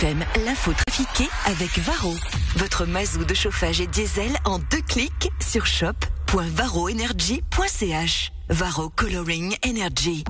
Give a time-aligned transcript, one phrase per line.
[0.00, 2.14] FM, l'info trafiquée avec Varro.
[2.56, 8.32] Votre mazou de chauffage et diesel en deux clics sur shop.varroenergy.ch.
[8.48, 10.24] Varro Coloring Energy.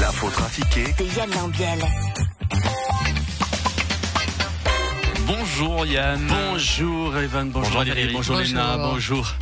[0.00, 1.78] L'info trafiquée De Yann Lambiel.
[5.26, 6.26] Bonjour Yann.
[6.26, 8.48] Bonjour Evan, bonjour, Bonjour Valérie, bonjour, bonjour.
[8.48, 9.32] Léna, bonjour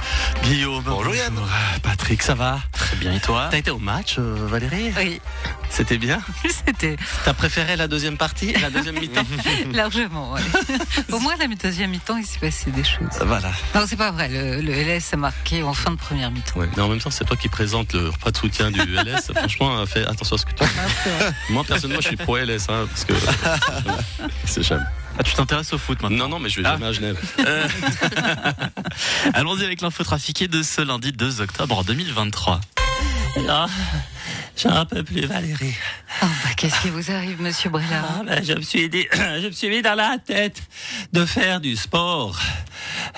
[0.44, 1.34] Guillaume, Bonjour, Yann.
[1.82, 2.58] Patrick, ça va?
[2.88, 5.20] Très bien et toi T'as été au match euh, Valérie Oui,
[5.68, 6.20] C'était bien
[6.66, 9.24] c'était T'as préféré la deuxième partie, la deuxième mi-temps
[9.72, 10.32] largement.
[10.32, 10.40] ouais.
[11.12, 13.08] Au moins, la deuxième mi-temps, il s'est passé des choses.
[13.26, 13.50] Voilà.
[13.74, 14.28] Non, c'est pas vrai.
[14.30, 16.60] Le, le LS a marqué en fin de première mi-temps.
[16.60, 16.68] Ouais.
[16.76, 19.32] Mais en même temps, c'est toi qui présente le repas de soutien du LS.
[19.36, 21.30] Franchement, euh, fais attention à ce que tu Ah.
[21.50, 23.12] Moi, personnellement, je suis pro LS, hein, parce que
[24.46, 24.84] c'est jamais.
[25.18, 26.72] Ah, tu t'intéresses au foot maintenant Non, non, mais je vais Ah.
[26.72, 27.18] jamais à Genève.
[27.40, 27.68] Euh,
[29.34, 32.60] Allons-y avec l'info trafiquée de ce lundi 2 octobre 2023.
[33.46, 33.68] Non,
[34.58, 35.74] j'en peux plus, Valérie.
[36.22, 39.46] Oh, bah, Qu'est-ce qui vous arrive, monsieur Brella Ah, ben, je me suis dit, je
[39.46, 40.62] me suis mis dans la tête
[41.12, 42.38] de faire du sport.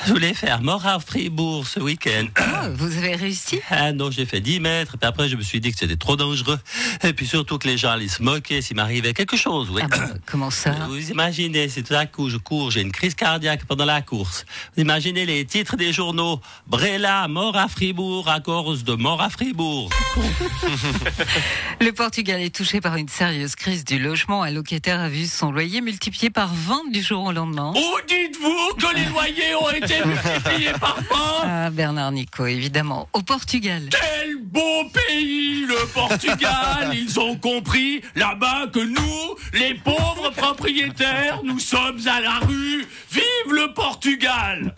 [0.07, 2.27] Je voulais faire Morat-Fribourg ce week-end.
[2.37, 3.61] Ah, Vous avez réussi?
[3.71, 6.17] Ah non, j'ai fait 10 mètres, puis après je me suis dit que c'était trop
[6.17, 6.59] dangereux.
[7.03, 9.81] Et puis surtout que les gens allaient se moquer s'il m'arrivait quelque chose, oui.
[9.85, 10.73] Ah, bah, Comment ça?
[10.89, 14.45] Vous imaginez, si tout à coup je cours, j'ai une crise cardiaque pendant la course.
[14.77, 16.41] Vous imaginez les titres des journaux.
[16.67, 19.91] Brella, mort à Fribourg à cause de mort à Fribourg.
[21.81, 24.43] Le Portugal est touché par une sérieuse crise du logement.
[24.43, 27.73] Un locataire a vu son loyer multiplié par 20 du jour au lendemain.
[27.75, 33.09] Où dites-vous que les loyers ont été multipliés par 20 Ah, Bernard Nico, évidemment.
[33.13, 33.89] Au Portugal.
[33.91, 41.59] Quel beau pays, le Portugal Ils ont compris là-bas que nous, les pauvres propriétaires, nous
[41.59, 42.87] sommes à la rue.
[43.11, 44.75] Vive le Portugal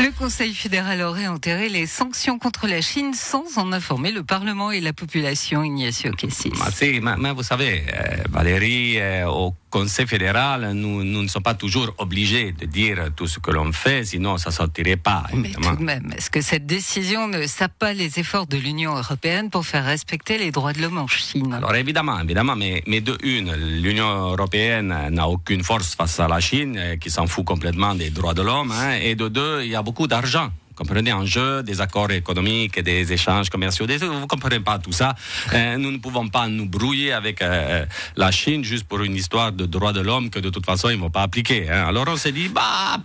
[0.00, 4.70] Le Conseil fédéral aurait enterré les sanctions contre la Chine sans en informer le Parlement
[4.70, 6.52] et la population, Ignacio Cassis.
[6.60, 11.26] Ah, si, mais, mais vous savez, euh, Valérie, euh, au Conseil fédéral, nous, nous ne
[11.26, 14.94] sommes pas toujours obligés de dire tout ce que l'on fait, sinon ça ne sortirait
[14.94, 18.56] pas, Mais tout de même, est-ce que cette décision ne sape pas les efforts de
[18.56, 21.52] l'Union européenne pour faire respecter les droits de l'homme en Chine?
[21.52, 23.52] Alors évidemment, évidemment, mais, mais de une,
[23.82, 28.10] l'Union européenne n'a aucune force face à la Chine, euh, qui s'en fout complètement des
[28.10, 30.48] droits de l'homme, hein, et de deux, il y a beaucoup d'argent.
[30.74, 33.86] Comprenez en jeu des accords économiques des échanges commerciaux.
[33.86, 35.14] Vous comprenez pas tout ça.
[35.52, 37.86] Euh, nous ne pouvons pas nous brouiller avec euh,
[38.16, 40.98] la Chine juste pour une histoire de droits de l'homme que de toute façon ils
[40.98, 41.70] vont pas appliquer.
[41.70, 41.84] hein.
[41.86, 42.96] Alors on s'est dit bah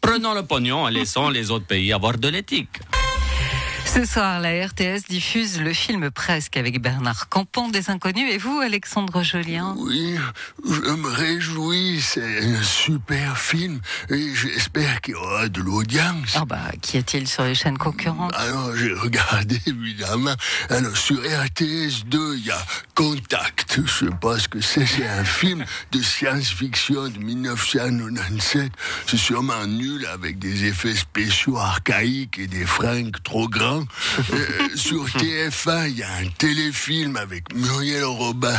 [0.00, 2.78] prenons le pognon et laissons les autres pays avoir de l'éthique.
[3.98, 8.60] Ce soir, la RTS diffuse le film Presque avec Bernard Campan des Inconnus et vous,
[8.60, 9.74] Alexandre Jolien.
[9.76, 10.14] Oui,
[10.64, 16.36] je me réjouis, c'est un super film et j'espère qu'il y aura de l'audience.
[16.36, 18.32] Ah bah, qu'y a-t-il sur les chaînes concurrentes?
[18.36, 20.36] Alors j'ai regardé évidemment.
[20.70, 23.80] Alors sur RTS 2, il y a Contact.
[23.84, 24.86] Je sais pas ce que c'est.
[24.86, 28.70] C'est un film de science-fiction de 1997.
[29.08, 33.87] C'est sûrement nul avec des effets spéciaux archaïques et des fringues trop grands.
[34.32, 38.58] Euh, sur TF1, il y a un téléfilm avec Muriel Robin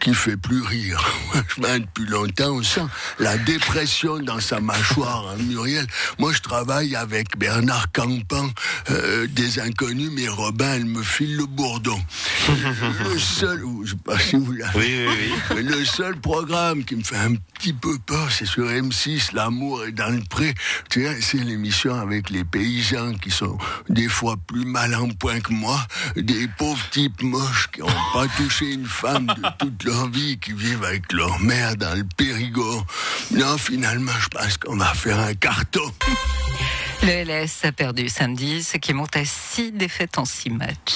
[0.00, 1.00] qui fait plus rire.
[1.30, 2.86] Franchement, depuis longtemps, on sent
[3.18, 5.86] la dépression dans sa mâchoire, hein, Muriel.
[6.18, 8.48] Moi, je travaille avec Bernard Campan,
[8.90, 12.00] euh, des inconnus, mais Robin, elle me file le bourdon.
[12.48, 14.78] le seul, je sais pas si vous l'avez.
[14.78, 15.62] Oui, oui, oui.
[15.76, 19.92] Le seul programme qui me fait un petit peu peur, c'est sur M6, L'amour est
[19.92, 20.54] dans le pré.
[20.88, 25.40] Tu sais, c'est l'émission avec les paysans qui sont des fois plus mal en point
[25.40, 25.78] que moi,
[26.16, 30.52] des pauvres types moches qui n'ont pas touché une femme de toute leur vie, qui
[30.52, 32.86] vivent avec leur mère dans le Périgord.
[33.32, 35.92] Non, finalement, je pense qu'on va faire un carton.
[37.02, 40.94] Le LS a perdu samedi, ce qui monte à 6 défaites en 6 matchs.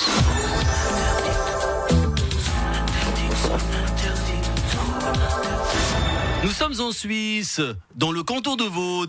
[6.43, 7.61] Nous sommes en Suisse,
[7.95, 9.07] dans le canton de Vaud,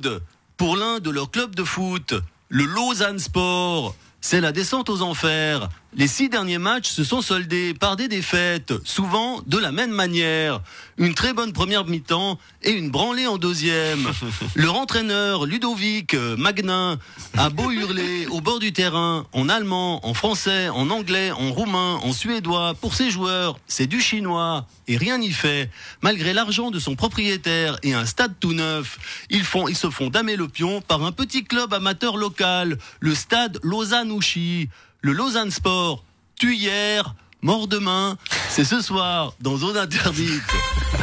[0.58, 2.14] pour l'un de leurs clubs de foot,
[2.50, 3.96] le Lausanne Sport.
[4.22, 5.68] C'est la descente aux enfers.
[5.94, 10.62] Les six derniers matchs se sont soldés par des défaites, souvent de la même manière.
[10.98, 14.10] Une très bonne première mi-temps et une branlée en deuxième.
[14.56, 16.98] Leur entraîneur, Ludovic Magnin,
[17.38, 22.00] a beau hurler au bord du terrain, en allemand, en français, en anglais, en roumain,
[22.04, 24.68] en suédois, pour ses joueurs, c'est du chinois.
[24.88, 25.70] Et rien n'y fait.
[26.02, 28.98] Malgré l'argent de son propriétaire et un stade tout neuf,
[29.30, 33.14] ils, font, ils se font damer le pion par un petit club amateur local, le
[33.14, 34.70] stade Lausanne-Ouchy.
[35.04, 36.04] Le Lausanne Sport,
[36.40, 38.18] tu hier, mort demain,
[38.50, 40.44] c'est ce soir, dans zone interdite.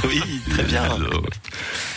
[0.05, 0.89] Oui, très bien.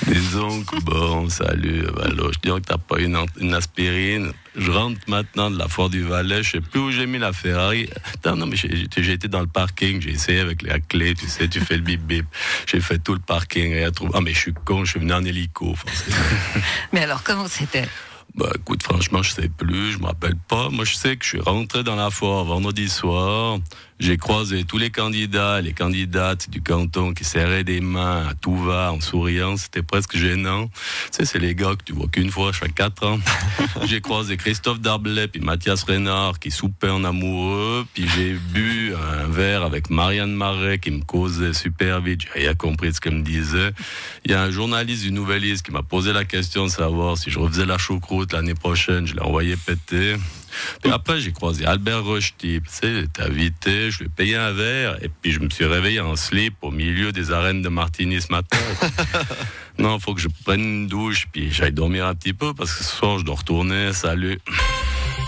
[0.07, 4.31] Disons que bon, salut, Valo, je dis que t'as pas une, une aspirine.
[4.55, 7.31] Je rentre maintenant de la foire du Valais, je sais plus où j'ai mis la
[7.33, 7.87] Ferrari.
[8.15, 11.27] Attends, non, mais j'ai j'ai été dans le parking, j'ai essayé avec la clé, tu
[11.27, 12.25] sais, tu fais le bip bip.
[12.65, 14.13] J'ai fait tout le parking et à trouver.
[14.15, 15.69] Ah, mais je suis con, je suis venu en hélico.
[15.69, 15.89] Enfin,
[16.91, 17.87] Mais alors, comment c'était?
[18.35, 20.69] Bah écoute, franchement, je sais plus, je me rappelle pas.
[20.69, 23.59] Moi, je sais que je suis rentré dans la foire vendredi soir.
[24.01, 28.55] J'ai croisé tous les candidats, les candidates du canton qui serraient des mains à tout
[28.55, 29.57] va, en souriant.
[29.57, 30.69] C'était presque gênant.
[30.69, 30.71] Tu
[31.11, 33.19] sais, c'est les gars que tu vois qu'une fois chaque quatre ans.
[33.85, 37.85] j'ai croisé Christophe Darblay puis Mathias Reynard qui soupaient en amoureux.
[37.93, 42.21] Puis j'ai bu un verre avec Marianne Marais qui me causait super vite.
[42.21, 43.69] J'ai rien compris de ce qu'elle me disait.
[44.25, 47.29] Il y a un journaliste du Nouvelliste qui m'a posé la question de savoir si
[47.29, 49.05] je refaisais la choucroute l'année prochaine.
[49.05, 50.15] Je l'ai envoyé péter.
[50.81, 52.61] Puis après, j'ai croisé Albert Rochety.
[52.61, 54.97] Tu sais, invité, je lui ai payé un verre.
[55.03, 58.31] Et puis, je me suis réveillé en slip au milieu des arènes de Martigny ce
[58.31, 58.57] matin.
[59.77, 62.83] non, faut que je prenne une douche, puis j'aille dormir un petit peu, parce que
[62.83, 63.93] ce soir, je dois retourner.
[63.93, 64.39] Salut.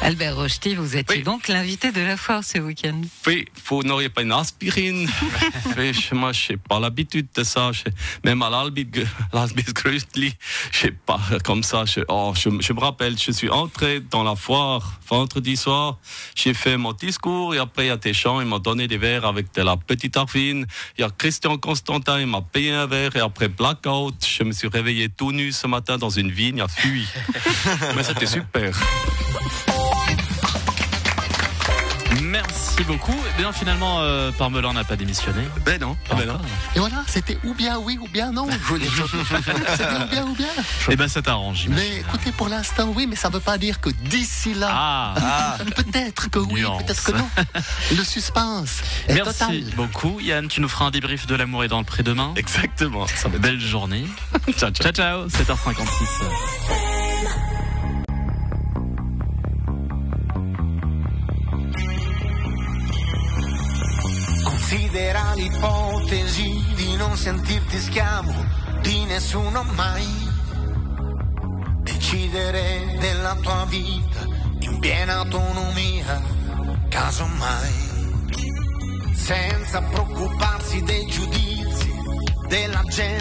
[0.03, 1.23] Albert Rochety, vous étiez Oui.
[1.23, 2.99] donc l'invité de la foire ce week-end.
[3.25, 5.07] Oui, vous n'auriez pas une aspirine.
[5.77, 7.71] oui, je- moi, je n'ai pas l'habitude de ça.
[7.71, 7.83] Je-
[8.25, 10.33] même à l'Albisgröstli,
[10.73, 11.85] je sais pas, comme ça.
[11.85, 15.99] Je, oh, je, je me rappelle, je suis entré dans la foire vendredi soir.
[16.35, 18.97] J'ai fait mon discours et après, il y a des gens, ils m'ont donné des
[18.97, 20.65] verres avec de la petite arvine.
[20.97, 24.51] Il y a Christian Constantin, il m'a payé un verre et après blackout, je me
[24.51, 27.07] suis réveillé tout nu ce matin dans une vigne à Fuy.
[27.95, 28.77] Mais c'était super.
[32.33, 33.15] Merci beaucoup.
[33.29, 35.43] Eh bien, finalement, euh, Parmelin n'a pas démissionné.
[35.65, 35.95] Ben non.
[36.09, 36.41] Pas encore.
[36.75, 38.47] Et voilà, c'était ou bien oui ou bien non.
[38.49, 39.05] Je voulais dire.
[39.77, 40.47] C'était ou bien ou bien.
[40.89, 41.67] Eh ben, ça t'arrange.
[41.69, 45.57] Mais écoutez, pour l'instant, oui, mais ça ne veut pas dire que d'ici là, Ah,
[45.75, 47.29] peut-être que oui, peut-être que non.
[47.95, 49.63] Le suspense est merci total.
[49.75, 50.19] beaucoup.
[50.19, 52.33] Yann, tu nous feras un débrief de l'amour et dans le pré demain.
[52.35, 53.05] Exactement.
[53.07, 54.05] Ça Belle journée.
[54.57, 54.91] Ciao, ciao.
[54.91, 55.27] Ciao, ciao.
[55.27, 57.62] 7h56.
[64.93, 68.31] Considera l'ipotesi di non sentirti schiavo
[68.81, 70.05] di nessuno mai.
[71.81, 74.19] Decidere della tua vita
[74.59, 76.21] in piena autonomia,
[76.89, 77.73] casomai.
[79.15, 81.91] Senza preoccuparsi dei giudizi
[82.47, 83.13] della gente.